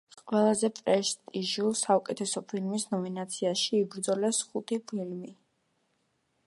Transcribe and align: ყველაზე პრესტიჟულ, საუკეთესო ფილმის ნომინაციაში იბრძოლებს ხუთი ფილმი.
ყველაზე 0.29 0.69
პრესტიჟულ, 0.77 1.67
საუკეთესო 1.81 2.43
ფილმის 2.53 2.87
ნომინაციაში 2.95 3.73
იბრძოლებს 3.83 4.43
ხუთი 4.49 4.83
ფილმი. 4.93 5.33